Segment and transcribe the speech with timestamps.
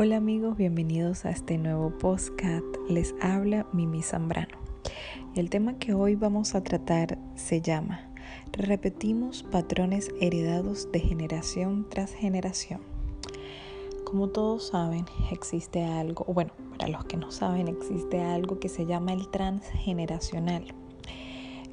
[0.00, 2.64] Hola amigos, bienvenidos a este nuevo podcast.
[2.88, 4.56] Les habla Mimi Zambrano.
[5.34, 8.08] El tema que hoy vamos a tratar se llama
[8.52, 12.80] Repetimos patrones heredados de generación tras generación.
[14.04, 18.86] Como todos saben, existe algo, bueno, para los que no saben, existe algo que se
[18.86, 20.62] llama el transgeneracional.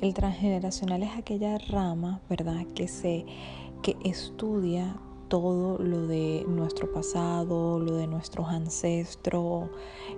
[0.01, 3.23] El transgeneracional es aquella rama, ¿verdad?, que se
[3.83, 9.69] que estudia todo lo de nuestro pasado, lo de nuestros ancestros,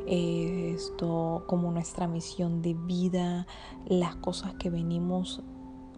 [0.06, 3.48] esto como nuestra misión de vida,
[3.86, 5.42] las cosas que venimos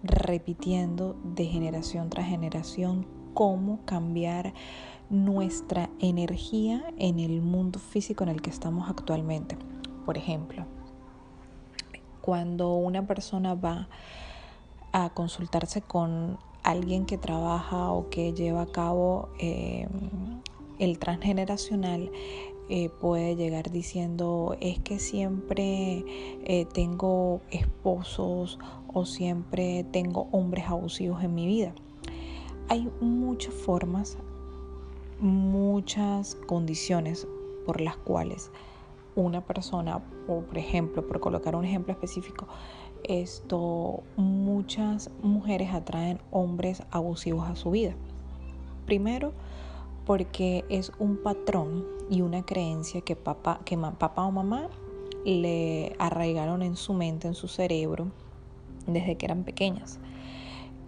[0.03, 4.53] repitiendo de generación tras generación, cómo cambiar
[5.09, 9.57] nuestra energía en el mundo físico en el que estamos actualmente.
[10.05, 10.65] Por ejemplo,
[12.21, 13.89] cuando una persona va
[14.91, 16.37] a consultarse con
[16.69, 19.87] alguien que trabaja o que lleva a cabo eh,
[20.77, 22.11] el transgeneracional
[22.69, 26.05] eh, puede llegar diciendo es que siempre
[26.45, 28.59] eh, tengo esposos
[28.93, 31.73] o siempre tengo hombres abusivos en mi vida.
[32.67, 34.19] Hay muchas formas,
[35.19, 37.27] muchas condiciones
[37.65, 38.51] por las cuales
[39.15, 42.47] una persona, o por ejemplo, por colocar un ejemplo específico,
[43.03, 47.93] esto muchas mujeres atraen hombres abusivos a su vida.
[48.85, 49.33] Primero,
[50.05, 54.69] porque es un patrón y una creencia que papá, que papá o mamá
[55.25, 58.07] le arraigaron en su mente, en su cerebro,
[58.87, 59.99] desde que eran pequeñas.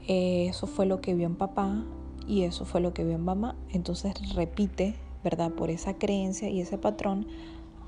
[0.07, 1.83] Eso fue lo que vio en papá
[2.27, 3.55] y eso fue lo que vio en mamá.
[3.69, 5.51] Entonces repite, ¿verdad?
[5.51, 7.27] Por esa creencia y ese patrón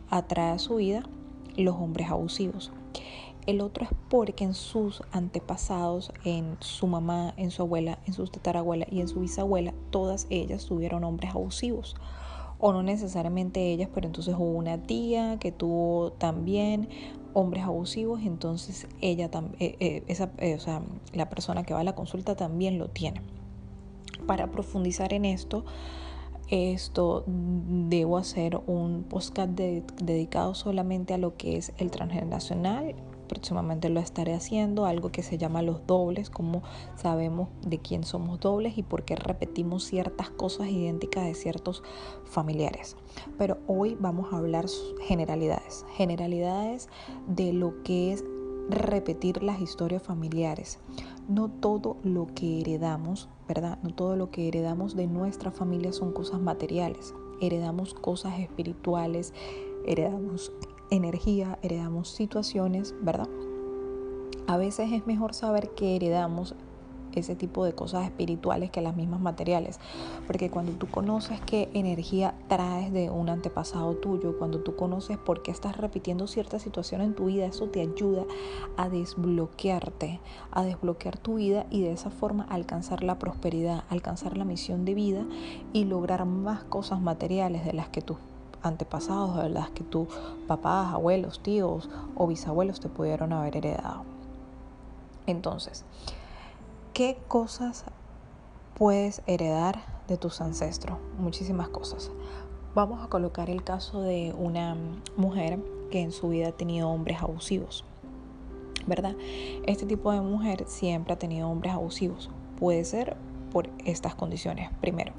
[0.10, 1.04] atrae a su vida
[1.58, 2.72] los hombres abusivos.
[3.46, 8.26] El otro es porque en sus antepasados, en su mamá, en su abuela, en su
[8.28, 11.96] tatarabuela y en su bisabuela, todas ellas tuvieron hombres abusivos.
[12.60, 16.88] O no necesariamente ellas, pero entonces hubo una tía que tuvo también
[17.34, 21.84] hombres abusivos, entonces ella eh, eh, esa, eh, o sea, la persona que va a
[21.84, 23.22] la consulta también lo tiene.
[24.26, 25.66] Para profundizar en esto,
[26.48, 34.00] esto debo hacer un podcast dedicado solamente a lo que es el transgeneracional próximamente lo
[34.00, 36.64] estaré haciendo, algo que se llama los dobles, como
[36.96, 41.84] sabemos de quién somos dobles y por qué repetimos ciertas cosas idénticas de ciertos
[42.26, 42.96] familiares.
[43.38, 44.66] Pero hoy vamos a hablar
[45.08, 46.90] generalidades, generalidades
[47.28, 48.24] de lo que es
[48.70, 50.80] repetir las historias familiares.
[51.28, 53.80] No todo lo que heredamos, ¿verdad?
[53.84, 57.14] No todo lo que heredamos de nuestra familia son cosas materiales.
[57.42, 59.34] Heredamos cosas espirituales,
[59.86, 60.52] heredamos
[60.94, 63.30] energía, heredamos situaciones, ¿verdad?
[64.48, 66.56] A veces es mejor saber que heredamos
[67.16, 69.80] ese tipo de cosas espirituales que las mismas materiales.
[70.28, 75.44] Porque cuando tú conoces qué energía traes de un antepasado tuyo, cuando tú conoces por
[75.44, 78.26] qué estás repitiendo cierta situación en tu vida, eso te ayuda
[78.78, 80.20] a desbloquearte,
[80.52, 84.94] a desbloquear tu vida y de esa forma alcanzar la prosperidad, alcanzar la misión de
[84.94, 85.26] vida
[85.72, 88.18] y lograr más cosas materiales de las que tú
[88.64, 90.08] antepasados, de las que tus
[90.48, 94.04] papás, abuelos, tíos o bisabuelos te pudieron haber heredado.
[95.28, 95.86] Entonces,
[96.94, 97.86] ¿qué cosas
[98.76, 100.98] puedes heredar de tus ancestros?
[101.20, 102.12] Muchísimas cosas.
[102.76, 104.76] Vamos a colocar el caso de una
[105.16, 105.60] mujer
[105.92, 107.86] que en su vida ha tenido hombres abusivos.
[108.88, 109.16] ¿Verdad?
[109.66, 112.30] Este tipo de mujer siempre ha tenido hombres abusivos.
[112.60, 113.16] Puede ser
[113.52, 114.72] por estas condiciones.
[114.82, 115.14] Primero,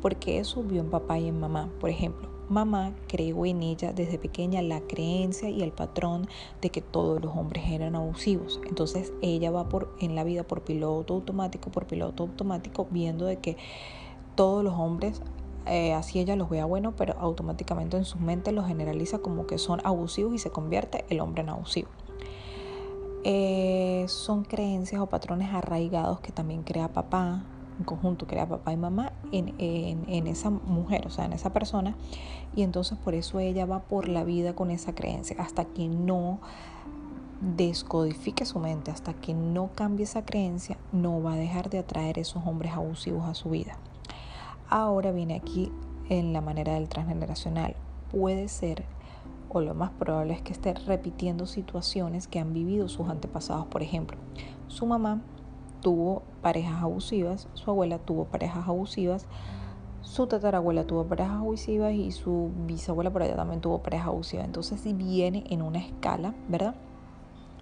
[0.00, 1.68] porque eso vio en papá y en mamá.
[1.80, 6.26] Por ejemplo, mamá creó en ella desde pequeña la creencia y el patrón
[6.60, 8.60] de que todos los hombres eran abusivos.
[8.68, 13.38] Entonces ella va por en la vida por piloto automático, por piloto automático, viendo de
[13.38, 13.56] que
[14.34, 15.22] todos los hombres
[15.66, 19.58] eh, así ella los vea bueno, pero automáticamente en su mente los generaliza como que
[19.58, 21.88] son abusivos y se convierte el hombre en abusivo.
[23.22, 27.44] Eh, son creencias o patrones arraigados que también crea papá,
[27.80, 31.96] en conjunto, crea papá y mamá en, en, esa mujer, o sea, en esa persona.
[32.54, 36.38] Y entonces por eso ella va por la vida con esa creencia, hasta que no
[37.40, 42.18] descodifique su mente, hasta que no cambie esa creencia, no va a dejar de atraer
[42.18, 43.78] esos hombres abusivos a su vida.
[44.68, 45.72] Ahora viene aquí
[46.10, 47.76] en la manera del transgeneracional.
[48.12, 48.84] Puede ser,
[49.48, 53.66] o lo más probable es que esté repitiendo situaciones que han vivido sus antepasados.
[53.66, 54.18] Por ejemplo,
[54.68, 55.22] su mamá
[55.80, 59.26] tuvo parejas abusivas, su abuela tuvo parejas abusivas,
[60.02, 64.46] su tatarabuela tuvo parejas abusivas y su bisabuela por allá también tuvo parejas abusivas.
[64.46, 66.74] Entonces si viene en una escala, ¿verdad?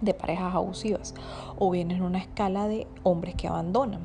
[0.01, 1.13] De parejas abusivas
[1.57, 4.01] o viene en una escala de hombres que abandonan.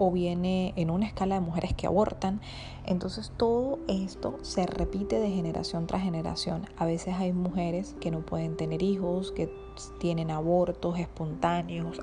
[0.00, 2.40] o viene en una escala de mujeres que abortan.
[2.86, 6.66] Entonces todo esto se repite de generación tras generación.
[6.76, 9.52] A veces hay mujeres que no pueden tener hijos, que
[9.98, 12.00] tienen abortos espontáneos,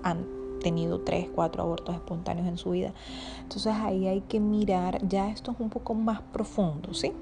[0.66, 2.92] tenido tres, cuatro abortos espontáneos en su vida.
[3.44, 7.14] Entonces ahí hay que mirar, ya esto es un poco más profundo, ¿sí?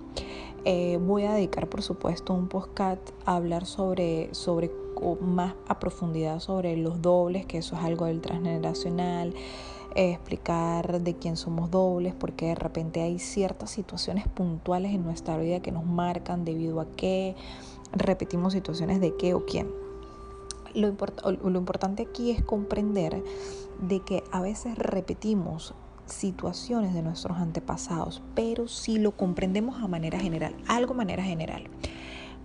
[0.63, 4.72] Eh, voy a dedicar, por supuesto, un podcast a hablar sobre, sobre
[5.19, 9.34] más a profundidad sobre los dobles, que eso es algo del transgeneracional,
[9.94, 15.60] explicar de quién somos dobles, porque de repente hay ciertas situaciones puntuales en nuestra vida
[15.60, 17.36] que nos marcan debido a que
[17.92, 19.84] repetimos situaciones de qué o quién.
[20.74, 20.96] Lo,
[21.44, 23.24] lo importante aquí es comprender
[23.81, 25.74] de que a veces repetimos
[26.06, 31.70] situaciones de nuestros antepasados, pero si lo comprendemos a manera general, algo manera general.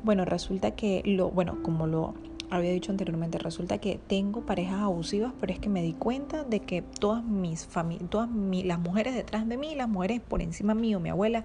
[0.04, 2.14] Bueno, resulta que lo, bueno, como lo
[2.50, 6.60] había dicho anteriormente, resulta que tengo parejas abusivas, pero es que me di cuenta de
[6.60, 11.00] que todas mis familias, todas las mujeres detrás de mí, las mujeres por encima mío,
[11.00, 11.44] mi abuela,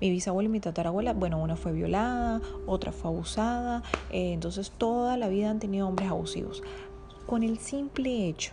[0.00, 5.16] mi bisabuela y mi tatarabuela, bueno, una fue violada, otra fue abusada, eh, entonces toda
[5.16, 6.62] la vida han tenido hombres abusivos.
[7.26, 8.52] Con el simple hecho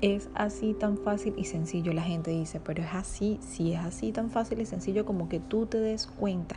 [0.00, 1.92] es así tan fácil y sencillo.
[1.92, 5.40] La gente dice, pero es así, si es así tan fácil y sencillo como que
[5.40, 6.56] tú te des cuenta,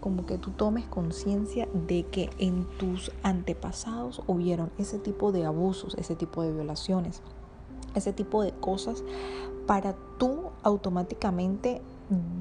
[0.00, 5.94] como que tú tomes conciencia de que en tus antepasados hubieron ese tipo de abusos,
[5.94, 7.22] ese tipo de violaciones,
[7.94, 9.02] ese tipo de cosas
[9.66, 11.82] para tú automáticamente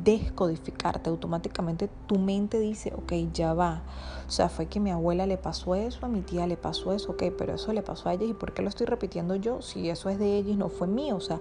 [0.04, 1.10] descodificarte.
[1.10, 3.84] Automáticamente tu mente dice, ok, ya va.
[4.28, 7.12] O sea, fue que mi abuela le pasó eso, a mi tía le pasó eso,
[7.12, 9.62] ok, pero eso le pasó a ella y ¿por qué lo estoy repitiendo yo?
[9.62, 11.16] Si eso es de ella y no fue mío.
[11.16, 11.40] O sea,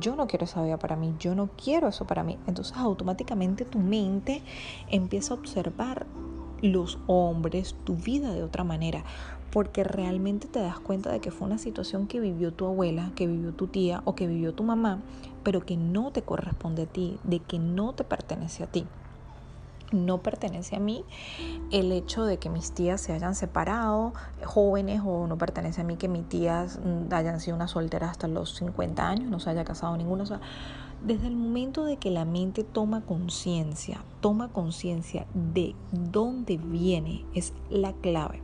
[0.00, 2.38] yo no quiero esa vida para mí, yo no quiero eso para mí.
[2.46, 4.42] Entonces automáticamente tu mente
[4.90, 6.06] empieza a observar
[6.60, 9.04] los hombres, tu vida de otra manera
[9.50, 13.26] porque realmente te das cuenta de que fue una situación que vivió tu abuela, que
[13.26, 15.00] vivió tu tía o que vivió tu mamá,
[15.42, 18.86] pero que no te corresponde a ti, de que no te pertenece a ti.
[19.90, 21.04] No pertenece a mí
[21.72, 24.12] el hecho de que mis tías se hayan separado
[24.44, 28.28] jóvenes o no pertenece a mí que mis tías mm, hayan sido una soltera hasta
[28.28, 30.24] los 50 años, no se haya casado ninguna.
[30.24, 30.40] O sea,
[31.02, 37.54] desde el momento de que la mente toma conciencia, toma conciencia de dónde viene, es
[37.70, 38.42] la clave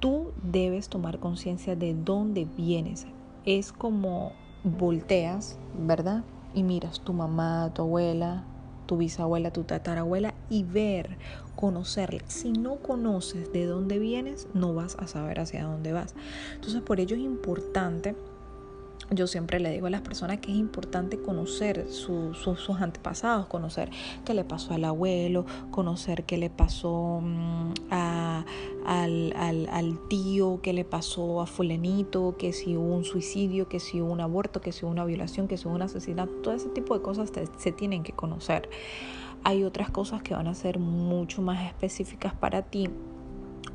[0.00, 3.06] tú debes tomar conciencia de dónde vienes.
[3.44, 4.32] Es como
[4.66, 6.24] volteas, ¿verdad?
[6.54, 8.44] Y miras tu mamá, tu abuela,
[8.86, 11.18] tu bisabuela, tu tatarabuela y ver,
[11.54, 12.22] conocerla.
[12.26, 16.14] Si no conoces de dónde vienes, no vas a saber hacia dónde vas.
[16.54, 18.16] Entonces, por ello es importante
[19.10, 23.90] yo siempre le digo a las personas que es importante conocer sus antepasados, conocer
[24.24, 29.32] qué le pasó al abuelo, conocer qué le pasó mm, al,
[29.70, 34.12] al, tío, qué le pasó a fulanito, que si hubo un suicidio, que si hubo
[34.12, 36.94] un aborto, que si hubo una violación, que si hubo un asesinato, todo ese tipo
[36.96, 38.68] de cosas se tienen que conocer.
[39.44, 42.90] Hay otras cosas que van a ser mucho más específicas para ti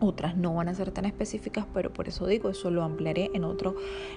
[0.02, 3.44] otras no van a ser tan específicas, pero por eso digo, eso lo ampliaré en
[3.44, 3.76] otro,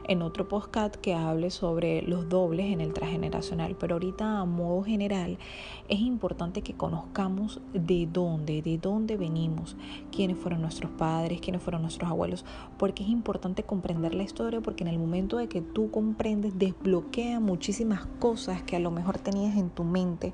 [0.09, 3.77] en otro podcast que hable sobre los dobles en el transgeneracional.
[3.77, 5.39] Pero ahorita a modo general
[5.89, 9.77] es importante que conozcamos de dónde, de dónde venimos,
[10.11, 12.45] quiénes fueron nuestros padres, quiénes fueron nuestros abuelos,
[12.79, 17.41] porque es importante comprender la historia, porque en el momento de que tú comprendes, desbloquea
[17.41, 20.33] muchísimas cosas que a lo mejor tenías en tu mente,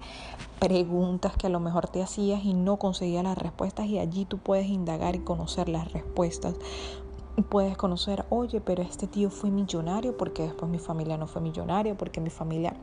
[0.61, 4.39] preguntas que a lo mejor te hacías y no conseguías las respuestas y allí tú
[4.39, 6.55] puedes indagar y conocer las respuestas.
[7.49, 11.97] Puedes conocer, oye, pero este tío fue millonario porque después mi familia no fue millonaria,
[11.97, 12.75] porque mi familia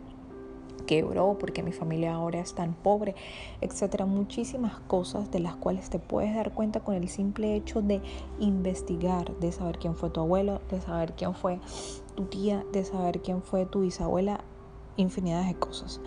[0.87, 3.13] quebró, porque mi familia ahora es tan pobre,
[3.61, 4.07] etcétera.
[4.07, 8.01] Muchísimas cosas de las cuales te puedes dar cuenta con el simple hecho de
[8.39, 11.59] investigar, de saber quién fue tu abuelo, de saber quién fue
[12.15, 14.43] tu tía, de saber quién fue tu bisabuela,
[14.95, 16.01] infinidad de cosas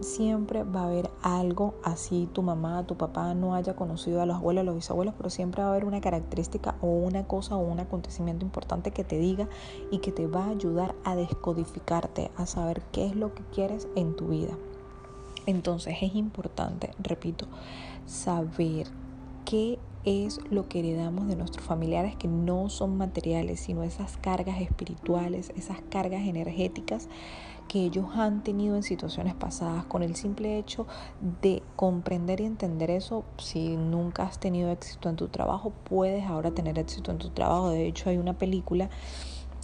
[0.00, 4.36] siempre va a haber algo así tu mamá, tu papá no haya conocido a los
[4.36, 7.60] abuelos, a los bisabuelos, pero siempre va a haber una característica o una cosa o
[7.60, 9.48] un acontecimiento importante que te diga
[9.90, 13.88] y que te va a ayudar a descodificarte, a saber qué es lo que quieres
[13.96, 14.56] en tu vida.
[15.46, 17.46] Entonces es importante, repito,
[18.04, 18.88] saber
[19.44, 24.60] qué es lo que heredamos de nuestros familiares que no son materiales, sino esas cargas
[24.60, 27.08] espirituales, esas cargas energéticas
[27.68, 29.84] que ellos han tenido en situaciones pasadas.
[29.84, 30.86] Con el simple hecho
[31.42, 36.50] de comprender y entender eso, si nunca has tenido éxito en tu trabajo, puedes ahora
[36.50, 37.70] tener éxito en tu trabajo.
[37.70, 38.90] De hecho, hay una película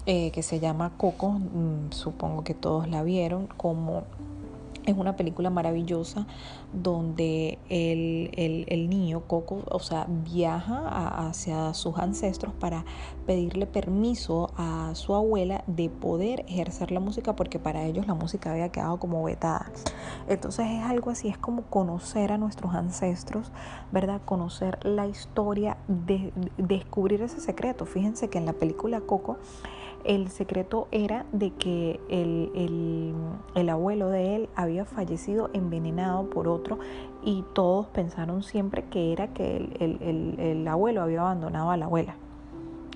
[0.07, 4.03] eh, que se llama Coco, mm, supongo que todos la vieron, como
[4.87, 6.27] es una película maravillosa
[6.73, 12.85] donde el, niño Coco, o sea, viaja hacia sus ancestros para
[13.27, 18.51] pedirle permiso a su abuela de poder ejercer la música porque para ellos la música
[18.51, 19.71] había quedado como vetada.
[20.29, 23.53] Entonces es algo así, es como conocer a nuestros ancestros,
[23.93, 24.21] ¿verdad?
[24.25, 27.87] Conocer la historia, de, descubrir ese secreto.
[27.87, 29.39] Fíjense que en la película Coco
[30.05, 36.79] el secreto era de que el, abuelo de él había fallecido envenenado por otro
[37.23, 42.17] y todos pensaron siempre que era que el, abuelo había abandonado a la abuela.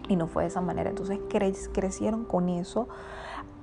[0.09, 0.91] Y no fue de esa manera.
[0.91, 1.19] Entonces
[1.73, 2.89] crecieron con eso.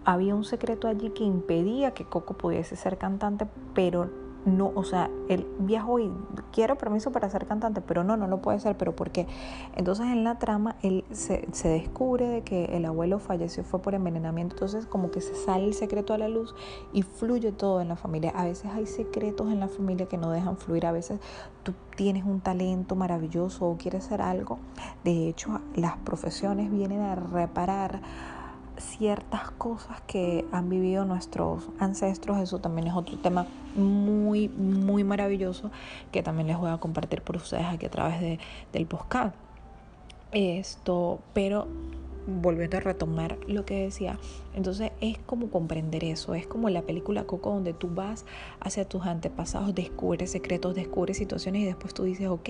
[0.05, 4.09] Había un secreto allí que impedía que Coco pudiese ser cantante, pero
[4.45, 6.11] no, o sea, él viajó y
[6.51, 9.27] quiero permiso para ser cantante, pero no, no lo puede ser, pero ¿por qué?
[9.75, 13.95] Entonces en la trama él se, se, descubre de que el abuelo falleció fue por
[13.95, 16.53] envenenamiento, entonces como que se sale el secreto a la luz
[16.91, 18.31] y fluye todo en la familia.
[18.35, 21.19] A veces hay secretos en la familia que no dejan fluir, a veces
[21.63, 24.59] tú tienes un talento maravilloso o quieres hacer algo.
[25.03, 28.01] De hecho, las profesiones vienen a reparar
[28.77, 32.39] ciertas cosas que han vivido nuestros ancestros.
[32.39, 35.71] Eso también es otro tema muy, muy maravilloso
[36.11, 38.39] que también les voy a compartir por ustedes aquí a través de,
[38.71, 39.35] del podcast.
[40.31, 41.67] Esto, pero
[42.27, 44.19] volviendo a retomar lo que decía,
[44.55, 48.25] entonces es como comprender eso, es como la película Coco donde tú vas
[48.59, 52.49] hacia tus antepasados, descubres secretos, descubres situaciones y después tú dices, ok,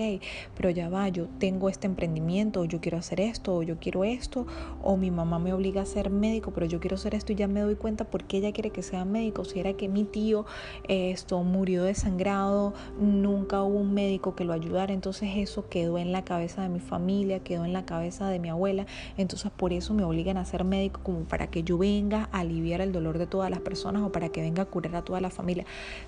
[0.56, 4.04] pero ya va, yo tengo este emprendimiento, o yo quiero hacer esto, o yo quiero
[4.04, 4.46] esto,
[4.82, 7.48] o mi mamá me obliga a ser médico, pero yo quiero hacer esto y ya
[7.48, 10.44] me doy cuenta por qué ella quiere que sea médico, si era que mi tío
[10.88, 16.24] esto murió desangrado, nunca hubo un médico que lo ayudara, entonces eso quedó en la
[16.24, 20.04] cabeza de mi familia, quedó en la cabeza de mi abuela, entonces por eso me
[20.04, 23.50] obligan a ser médico como para que yo venga a aliviar el dolor de todas
[23.50, 25.64] las personas o para que venga a curar a toda la familia.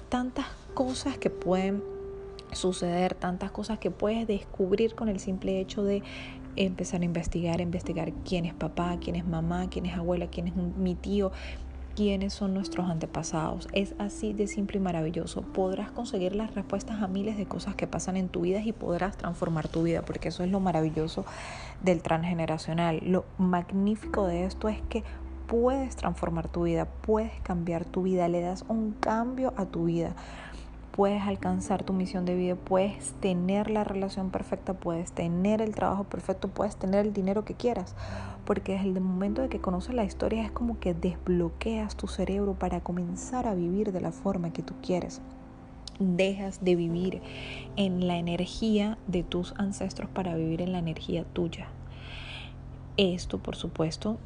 [0.08, 1.82] Tantas cosas que pueden
[2.52, 6.02] suceder, tantas cosas que puedes descubrir con el simple hecho de
[6.56, 10.54] empezar a investigar, investigar quién es papá, quién es mamá, quién es abuela, quién es
[10.56, 11.30] mi tío,
[11.96, 13.68] quiénes son nuestros antepasados.
[13.72, 15.40] Es así de simple y maravilloso.
[15.40, 19.16] Podrás conseguir las respuestas a miles de cosas que pasan en tu vida y podrás
[19.16, 21.24] transformar tu vida, porque eso es lo maravilloso
[21.82, 23.00] del transgeneracional.
[23.02, 25.04] Lo magnífico de esto es que
[25.46, 30.14] puedes transformar tu vida, puedes cambiar tu vida, le das un cambio a tu vida.
[30.96, 36.04] Puedes alcanzar tu misión de vida, puedes tener la relación perfecta, puedes tener el trabajo
[36.04, 37.94] perfecto, puedes tener el dinero que quieras.
[38.46, 42.54] Porque desde el momento de que conoces la historia es como que desbloqueas tu cerebro
[42.54, 45.20] para comenzar a vivir de la forma que tú quieres
[45.98, 47.22] dejas de vivir
[47.76, 51.68] en la energía de tus ancestros para vivir en la energía tuya.
[52.96, 54.18] Esto, por supuesto,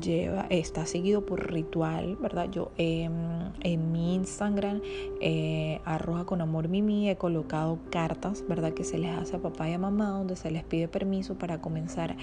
[0.00, 2.50] lleva, está seguido por ritual, ¿verdad?
[2.50, 4.80] Yo en mi Instagram,
[5.20, 8.72] eh, arroja con amor Mimi, he colocado cartas, ¿verdad?
[8.72, 11.60] Que se les hace a papá y a mamá, donde se les pide permiso para
[11.60, 12.16] comenzar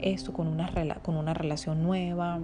[0.00, 2.40] esto con una, con una relación nueva,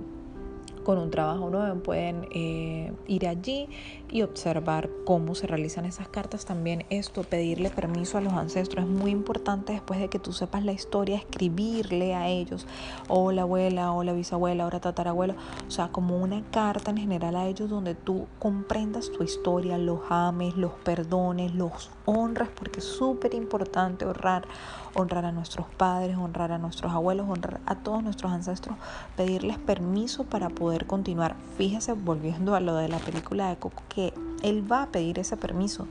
[0.88, 3.68] con un trabajo nuevo pueden eh, ir allí
[4.10, 6.46] y observar cómo se realizan esas cartas.
[6.46, 10.64] También esto, pedirle permiso a los ancestros es muy importante después de que tú sepas
[10.64, 12.66] la historia, escribirle a ellos,
[13.06, 15.34] o la abuela, o la bisabuela, o la tatarabuela,
[15.66, 20.00] o sea, como una carta en general a ellos donde tú comprendas tu historia, los
[20.08, 24.48] ames, los perdones, los honras, porque es súper importante honrar,
[24.94, 28.74] honrar a nuestros padres, honrar a nuestros abuelos, honrar a todos nuestros ancestros,
[29.16, 31.36] pedirles permiso para poder continuar.
[31.56, 35.36] Fíjese, volviendo a lo de la película de Coco, que él va a pedir ese
[35.36, 35.86] permiso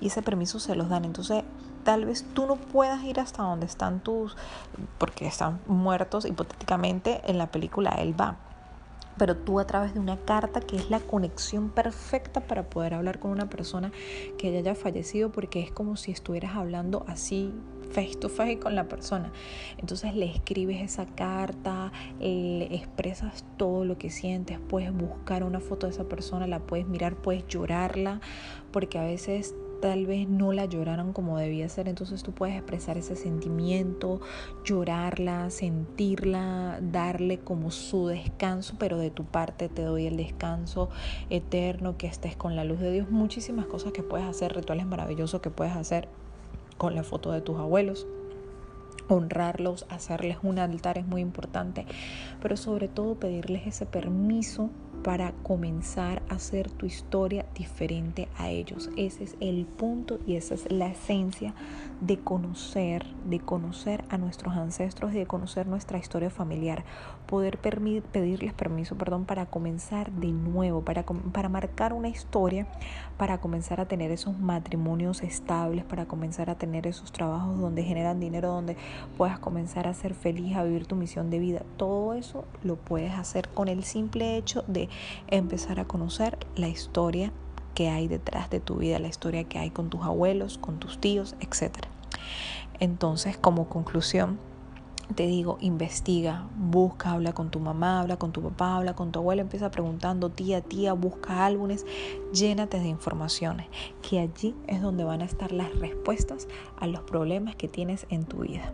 [0.00, 1.04] y ese permiso se los dan.
[1.04, 1.44] Entonces,
[1.84, 4.36] tal vez tú no puedas ir hasta donde están tus,
[4.98, 8.36] porque están muertos hipotéticamente en la película, él va
[9.18, 13.18] pero tú a través de una carta que es la conexión perfecta para poder hablar
[13.18, 13.92] con una persona
[14.38, 17.52] que ya haya fallecido porque es como si estuvieras hablando así
[17.92, 19.32] face to face con la persona.
[19.78, 25.86] Entonces le escribes esa carta, le expresas todo lo que sientes, puedes buscar una foto
[25.86, 28.20] de esa persona, la puedes mirar, puedes llorarla,
[28.70, 32.96] porque a veces tal vez no la lloraron como debía ser, entonces tú puedes expresar
[32.96, 34.20] ese sentimiento,
[34.64, 40.88] llorarla, sentirla, darle como su descanso, pero de tu parte te doy el descanso
[41.30, 45.40] eterno, que estés con la luz de Dios, muchísimas cosas que puedes hacer, rituales maravillosos
[45.40, 46.08] que puedes hacer
[46.82, 48.08] con la foto de tus abuelos.
[49.06, 51.86] Honrarlos, hacerles un altar es muy importante,
[52.40, 54.68] pero sobre todo pedirles ese permiso
[55.02, 58.90] para comenzar a hacer tu historia diferente a ellos.
[58.96, 61.54] Ese es el punto y esa es la esencia
[62.00, 66.84] de conocer, de conocer a nuestros ancestros y de conocer nuestra historia familiar.
[67.26, 72.66] Poder pedirles permiso, perdón, para comenzar de nuevo, para, para marcar una historia,
[73.16, 78.20] para comenzar a tener esos matrimonios estables, para comenzar a tener esos trabajos donde generan
[78.20, 78.76] dinero, donde
[79.16, 81.62] puedas comenzar a ser feliz, a vivir tu misión de vida.
[81.76, 84.88] Todo eso lo puedes hacer con el simple hecho de
[85.28, 87.32] empezar a conocer la historia
[87.74, 90.98] que hay detrás de tu vida, la historia que hay con tus abuelos, con tus
[90.98, 91.86] tíos, etc.
[92.80, 94.38] Entonces, como conclusión,
[95.14, 99.18] te digo, investiga, busca, habla con tu mamá, habla con tu papá, habla con tu
[99.18, 101.86] abuelo, empieza preguntando, tía, tía, busca álbumes,
[102.32, 103.66] llénate de informaciones,
[104.08, 108.24] que allí es donde van a estar las respuestas a los problemas que tienes en
[108.24, 108.72] tu vida.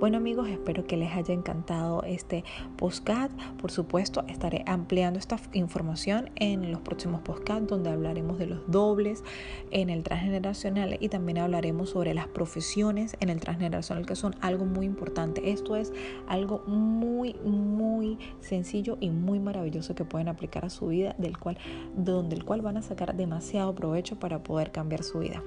[0.00, 2.44] Bueno amigos, espero que les haya encantado este
[2.76, 3.30] postcard.
[3.60, 9.22] Por supuesto, estaré ampliando esta información en los próximos postcards donde hablaremos de los dobles
[9.70, 14.64] en el transgeneracional y también hablaremos sobre las profesiones en el transgeneracional que son algo
[14.64, 15.52] muy importante.
[15.52, 15.92] Esto es
[16.26, 21.56] algo muy, muy sencillo y muy maravilloso que pueden aplicar a su vida, del cual,
[21.96, 25.42] donde el cual van a sacar demasiado provecho para poder cambiar su vida.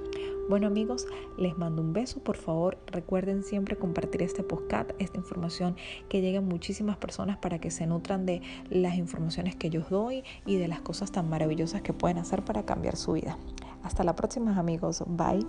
[0.50, 2.24] Bueno amigos, les mando un beso.
[2.24, 5.76] Por favor, recuerden siempre compartir este podcast, esta información
[6.08, 10.24] que llegue a muchísimas personas para que se nutran de las informaciones que yo doy
[10.46, 13.38] y de las cosas tan maravillosas que pueden hacer para cambiar su vida.
[13.84, 15.04] Hasta la próxima amigos.
[15.06, 15.46] Bye.